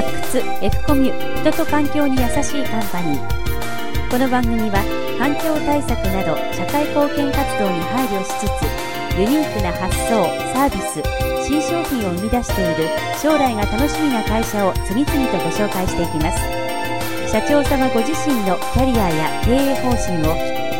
[0.00, 4.10] 発掘 F コミュ人と環境に優しいカンパニー。
[4.10, 4.80] この番組は
[5.20, 8.64] 環境対策など社会貢献活動に配慮しつつ
[9.20, 10.24] ユニークな発想
[10.56, 11.04] サービス
[11.44, 12.88] 新商品を生み出している
[13.20, 16.40] 将来が楽しみな会社を次々とご紹介していきます。
[17.30, 20.32] 社長様ご自身のキャリアや経営方針を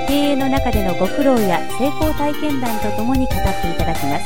[0.09, 4.25] 経営の中でのご苦労や成功体験談とともに語っていただきます。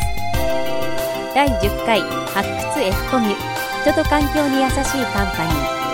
[1.34, 3.63] 第10回発掘 F コミュ。
[3.84, 5.84] 人と環境に優しいカンパニー。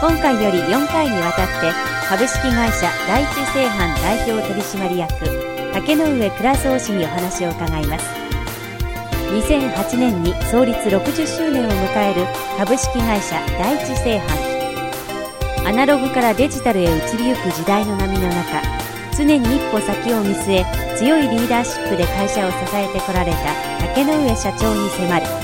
[0.00, 1.70] 今回より4回にわたって
[2.08, 8.04] 株式会社第一製販代表取締役竹上倉蔵氏にお話を伺います。
[9.30, 12.26] 2008年に創立60周年を迎える
[12.58, 18.60] 株式会社第一製販アナログからデジタルへ移りゆく時代の波の中
[19.16, 23.38] 常に一歩先を見据え強いリーダーシップで会社を支えてこられた
[23.94, 25.43] 竹上社長に迫る。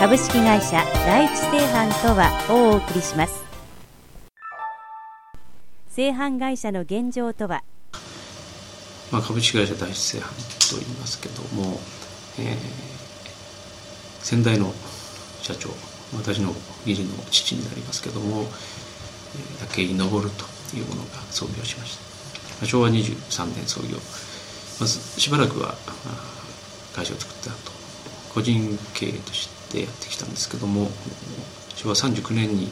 [0.00, 3.44] 株式会社第一製販とはをお送りします。
[5.90, 7.62] 製販会社の現状とは、
[9.12, 11.78] まあ、株式会社第一製販と言いますけども、
[12.38, 12.56] えー、
[14.24, 14.72] 先代の
[15.42, 15.68] 社長
[16.16, 16.54] 私の
[16.86, 18.46] 義理の父になりますけども
[19.74, 20.16] 武井昇と
[20.78, 21.98] いうものが創業しまし
[22.58, 22.64] た。
[22.64, 23.98] 昭和23年創業。
[24.80, 25.74] まずしばらくは
[26.96, 27.72] 会社を作った後
[28.32, 30.90] 個人経営としてでやってきたんですけども
[31.76, 32.68] 昭和39年に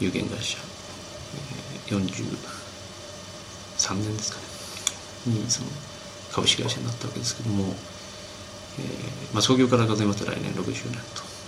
[0.00, 0.58] 有限会社
[1.88, 4.38] 43年ですか
[5.30, 5.68] ねにその
[6.32, 7.74] 株式会社になったわけですけども、
[8.78, 10.74] えーまあ、創業から数えますと来年60年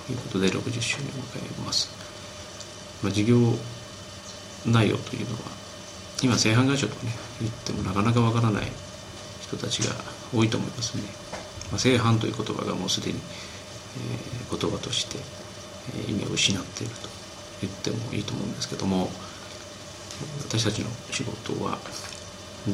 [0.07, 1.91] ということで60周年を迎えます、
[3.03, 3.39] まあ、事業
[4.67, 5.43] 内容というのは
[6.23, 8.65] 今製販会社とね言ってもなかなかわからない
[9.41, 9.95] 人たちが
[10.35, 11.05] 多いと思いますね、
[11.71, 13.21] まあ、製販という言葉がもうすでに、
[14.51, 15.19] 言葉として、
[16.09, 17.09] 意味を失っていると
[17.61, 19.11] 言ってもいいと思うんですけども
[20.47, 21.79] 私たちの仕事は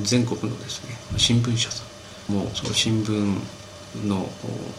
[0.02, 1.84] 全国のですね新聞社さ
[2.30, 3.38] んもその新聞
[4.06, 4.28] の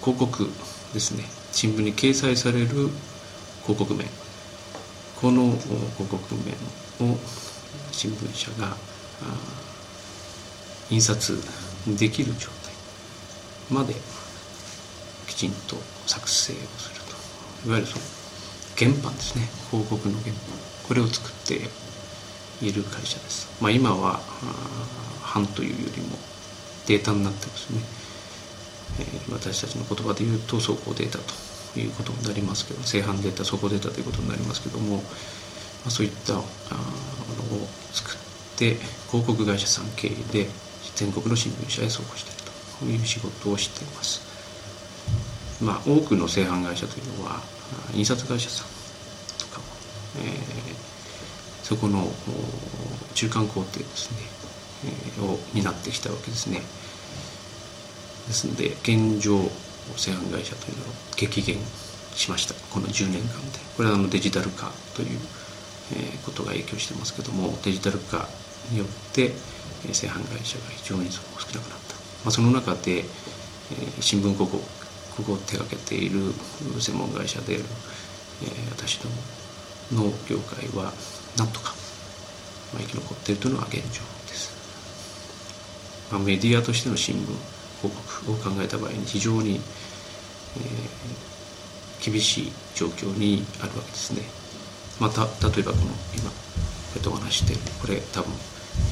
[0.01, 0.49] 広告
[0.93, 2.67] ですね新聞に掲載される
[3.63, 4.07] 広告面
[5.19, 7.17] この広告面を
[7.91, 8.75] 新聞社が
[10.89, 11.37] 印刷
[11.97, 12.73] できる状態
[13.71, 13.95] まで
[15.37, 17.01] ちんと作成をする
[17.63, 17.69] と。
[17.69, 18.03] いわゆるその
[18.77, 19.47] 原版ですね。
[19.71, 20.67] 広告の原版。
[20.87, 21.55] これを作って
[22.65, 24.19] いる会社です、まあ、今は
[25.33, 26.17] 版というよりも
[26.87, 27.81] データになってますね、
[28.99, 35.01] えー、私たちの言葉で言うと走行データということになりますけど正版データ走行データということになりますけども、ま
[35.87, 38.75] あ、そういったものを作って
[39.11, 40.47] 広告会社さん経営で
[40.95, 44.26] 全国の新聞社へ送行しているという仕事をしています。
[45.61, 47.41] まあ多くの製版会社というのは
[47.93, 48.67] 印刷会社さん
[49.39, 49.65] とかも、
[50.19, 50.87] えー
[51.67, 52.07] そこの
[53.13, 54.17] 中間工程ですね、
[54.85, 56.61] えー、を担ってきたわけですね。
[58.25, 59.37] ですので現状
[59.97, 60.87] 製販会社というのを
[61.17, 61.57] 激減
[62.15, 62.53] しました。
[62.73, 63.59] この10年間で。
[63.75, 65.19] これはあのデジタル化という、
[65.93, 68.29] えことが影響してますけどもデジタル化
[68.71, 69.33] によって
[69.91, 73.03] 製販会社が非常に少なくなった、まあ、その中で、え
[73.99, 74.86] 新聞広告
[75.23, 76.33] を手掛けている
[76.79, 77.63] 専門会社である、
[78.43, 79.09] え私ど
[79.95, 80.93] もの業界は
[81.37, 81.73] なんとか、
[82.73, 83.81] まあ、生き残っているというのが現状
[84.27, 84.51] です、
[86.11, 87.95] まあ、メディアとしての新聞広
[88.25, 94.21] 告を考えた場合に非常に、えー、厳しい状況にあるわけですね。
[94.99, 95.85] また例えばこの
[96.15, 96.35] 今こ
[96.95, 98.33] うやってお話しているこれ多分、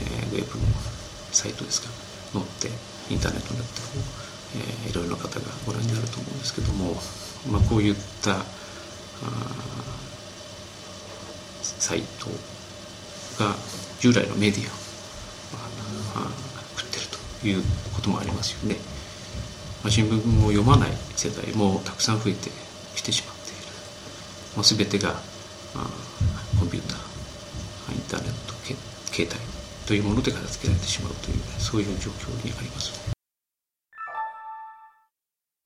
[0.04, 0.66] えー、ウェブの
[1.32, 1.90] サイトですか
[2.32, 2.70] 載って
[3.10, 3.82] インターネットになって、
[4.54, 6.96] えー、いろいろな方がご覧になると思うんですけども、
[7.52, 8.44] まあ、こういった
[11.62, 12.28] サイト
[13.44, 13.56] が
[14.00, 16.30] 従来のメディアを
[16.78, 17.08] 食ってる
[17.42, 17.64] という
[17.94, 18.76] こともありますよね。
[19.84, 22.50] まあ、新聞を読まない世代もたくさん増えて
[22.96, 23.58] きてしまっている。
[24.56, 25.12] まあ、全てが
[25.76, 25.90] あ
[26.60, 28.54] コンピューターインターネット
[29.14, 29.40] 携帯
[29.86, 33.15] というもので片付けられてしまうというそういう状況にあります。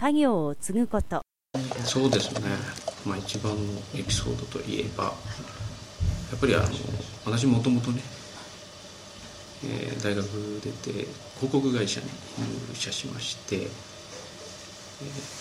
[0.01, 1.21] 家業を継ぐこと。
[1.83, 2.49] そうですね、
[3.05, 3.59] まあ、一番の
[3.95, 5.11] エピソードといえばや
[6.35, 6.65] っぱりあの
[7.25, 8.01] 私もともとね、
[9.65, 10.25] えー、大学
[10.61, 12.07] 出て広告会社に
[12.69, 13.67] 入社しまして、えー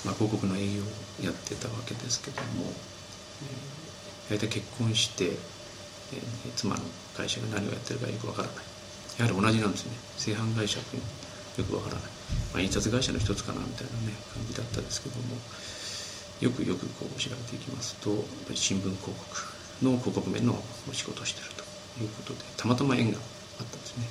[0.07, 0.87] まあ、広告の営業を
[1.25, 2.73] やってたわけですけども、
[4.31, 6.83] えー、大体結婚して、えー、妻の
[7.17, 8.57] 会社が何をやってるかよくわからない。
[9.19, 9.93] やはり同じなんですね。
[10.17, 11.03] 製販会社ってよ
[11.65, 12.03] くわからない、
[12.53, 15.37] まあ、印刷会社の一つかなみたいなね感じだったんですけども
[16.41, 18.11] よくよくこう調べていきますと
[18.55, 19.15] 新聞広告
[19.83, 20.55] の広告面の
[20.89, 21.65] お仕事をしてると
[22.03, 24.05] いうことでたまたま縁があったんですね、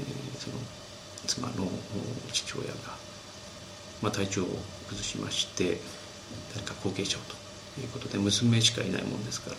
[0.00, 0.56] えー、その
[1.26, 1.70] 妻の
[2.32, 2.74] 父親が、
[4.02, 4.46] まあ、体調を
[4.88, 5.78] 崩しまして
[6.54, 9.56] 誰か後継者をということで娘しかいないもんですから、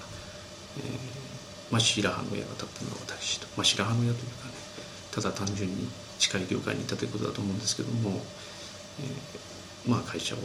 [0.77, 1.29] えー
[1.71, 4.53] まあ、白羽の矢が立ったのは私と、まあ、白羽の矢というかね
[5.11, 5.87] ただ単純に
[6.19, 8.21] 近い業界にいたということだと思うんですけども、
[9.01, 10.37] えー、まあ会社を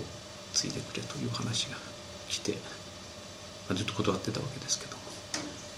[0.55, 1.77] 継いでくれという話が
[2.29, 2.53] 来て、
[3.69, 5.03] まあ、ずっと断ってたわけですけども、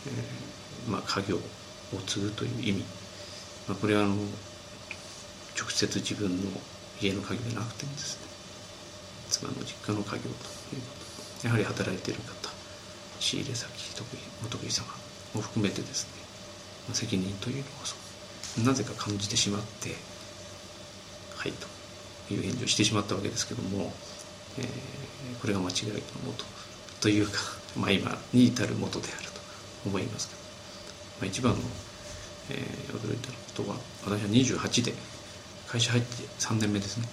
[0.07, 1.41] えー、まあ家業を
[2.07, 2.85] 継ぐという意味、
[3.67, 4.15] まあ、これはあの
[5.59, 6.51] 直接自分の
[7.01, 8.29] 家の家業じゃなくてもですね
[9.31, 10.93] 妻の実家の家業というこ
[11.41, 12.51] とやはり働いている方
[13.19, 14.87] 仕入れ先得意お得意様
[15.35, 16.07] も含めてです
[16.89, 18.06] ね、責任というのを
[18.65, 19.91] なぜか感じてしまって
[21.37, 23.93] はいという返事をしてしまったわけですけども、
[24.59, 25.93] えー、これが間違いの
[26.27, 26.45] もと
[27.01, 27.39] というか、
[27.77, 29.41] まあ、今に至るもとであると
[29.85, 31.59] 思いますけど、まあ、一番の、
[32.51, 34.95] えー、驚いたことは私は28で
[35.69, 37.09] 会社入って3年目ですね。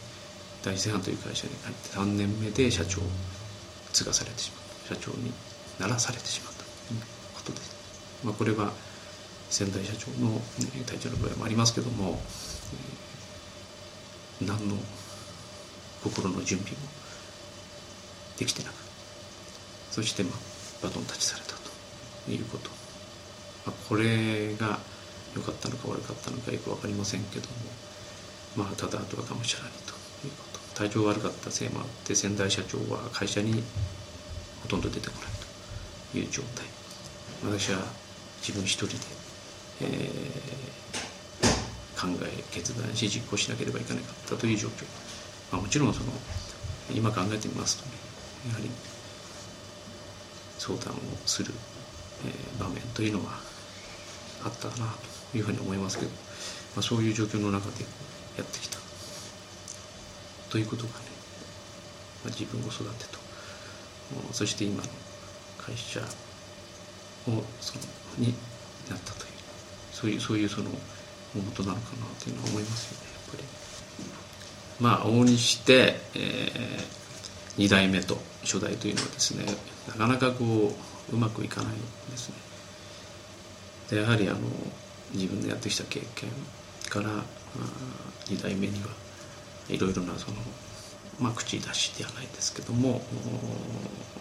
[0.64, 3.04] 大製飯という会社に入って3年目で社長を
[3.92, 4.64] 継がされてしまった。
[4.96, 5.32] 社長に
[5.80, 7.02] ならされてしまったという
[7.34, 7.76] ことです、
[8.24, 8.72] まあ、これは
[9.54, 10.42] 先代社長の
[10.88, 12.20] 体調の場合もありますけども、
[14.42, 14.76] え、何の
[16.04, 16.80] 心の準備も
[18.40, 18.74] できてなく
[19.92, 20.34] そしてまあ
[20.82, 22.72] バトンタッチされたということ、
[23.68, 24.80] まあ、これが
[25.36, 29.94] 良かったのか悪かったのかよく分かりませんけどもまあただ後はがむしゃらにと
[30.26, 30.60] いうこと。
[30.74, 33.64] 体調悪かったせいもあって先代社長は会社に
[34.64, 35.32] ほとんど出てこない
[36.12, 36.66] という状態。
[37.44, 37.78] 私は
[38.42, 39.23] 自分一人で、
[39.82, 44.86] えー、考え決断し実行しなければいけなかったという状況、
[45.52, 46.12] まあ、もちろんその
[46.94, 47.92] 今考えてみますとね
[48.50, 48.70] やはり
[50.58, 51.52] 相談をする、
[52.26, 53.40] えー、場面というのは
[54.46, 54.94] あったな
[55.32, 56.18] というふうに思いますけど、ま
[56.80, 57.84] あ、そういう状況の中で
[58.38, 58.78] やってきた
[60.50, 60.94] ということがね、
[62.24, 63.24] まあ、自分を育てと
[64.32, 64.90] そして今の
[65.58, 67.84] 会社をその
[68.18, 68.34] に
[68.90, 69.33] なったという。
[70.04, 70.70] そういうそういうその
[71.34, 73.44] 大元なのかなというのは思いますよねやっぱり。
[74.82, 79.46] まあ往々にして、えー、2代目と初代というのはですね
[79.88, 80.76] なかなかこ
[81.12, 81.74] ううまくいかない
[82.12, 82.36] ですね。
[83.92, 84.40] でやはりあの
[85.14, 86.30] 自分のやってきた経験
[86.90, 87.24] から
[88.26, 88.90] 2代目には
[89.70, 90.38] いろいろなその、
[91.20, 93.02] まあ、口出しではないですけども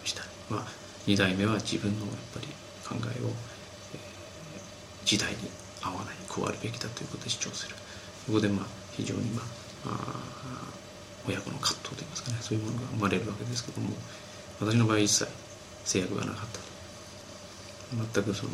[0.05, 0.67] したり、まあ、
[1.07, 2.47] 2代目は自分のやっぱり
[2.87, 5.39] 考えを、えー、時代に
[5.83, 7.77] 合わないこうあるべきだということで主張する。
[8.27, 9.97] ここでまあ非常にまあ
[11.27, 12.39] 親子の葛藤といいますかね。
[12.41, 13.91] そういうものが生まれるわけですけども
[14.61, 15.27] 私の場合一切
[15.85, 16.73] 制約がなかった
[18.15, 18.53] 全くその、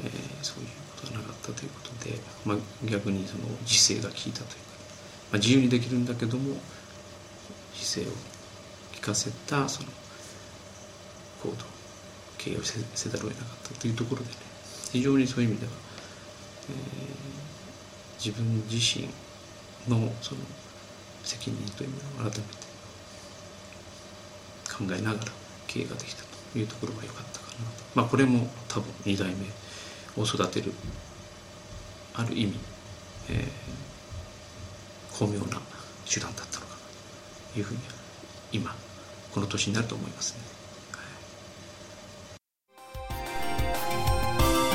[0.00, 0.10] えー、
[0.42, 0.68] そういう
[1.00, 4.40] ことがなかったということで、まあ、逆にその自制が効いたというか、
[5.32, 6.56] まあ、自由にできるんだけども
[7.74, 8.10] 自制を効
[9.00, 9.88] かせたその
[11.42, 11.56] 行動
[12.38, 14.36] 経営をせせざるを得なかったというところでね
[14.92, 15.72] 非常にそういう意味では、
[16.70, 19.08] えー、自分自身
[19.88, 20.40] のその
[21.22, 22.66] 責任というものを改めて
[24.72, 25.32] 考えながら
[25.66, 30.72] 経営ができたというところが良かったかなとまあこれも多分2代目を育てる
[32.14, 32.58] ある意味、
[33.30, 35.60] えー、巧妙な
[36.08, 36.78] 手段だったのかな
[37.52, 37.80] というふうに
[38.52, 38.74] 今
[39.32, 40.56] この年になると思いますね。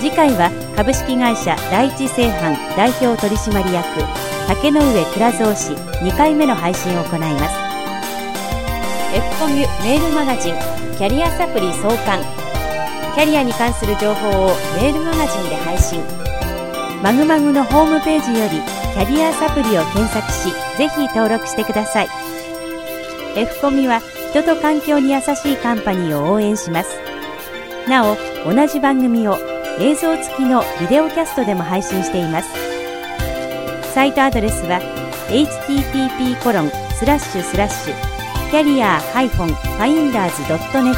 [0.01, 3.85] 次回は株式会社第一製飯代表取締役
[4.47, 4.81] 竹上
[5.13, 7.55] 倉蔵氏2回目の配信を行います。
[9.13, 10.55] F コミュメールマガジン
[10.97, 12.19] キャリアサプリ創刊。
[13.13, 14.47] キャリアに関する情報を
[14.81, 16.01] メールマガジンで配信。
[17.03, 18.61] マグマグのホームページより
[18.93, 22.07] キャリアサプリを検索しぜひ登録してください。
[23.35, 24.01] F コミは
[24.31, 26.89] 人と環境に優しいカンパニーを応援します。
[27.89, 29.37] なお同じ番組を
[29.79, 32.49] 映像付きのビデオキャストでも配信しています
[33.93, 34.79] サイトアドレスは
[35.29, 37.95] http コロンスラッシュスラッシュ
[38.51, 40.95] キャリア -finders.net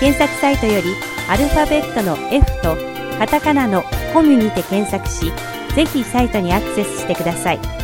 [0.00, 0.88] 検索サイトより
[1.28, 2.76] アルファベットの F と
[3.18, 3.82] カタカナの
[4.12, 5.32] コミュにて検索し
[5.74, 7.83] ぜひサイトにアクセスしてください。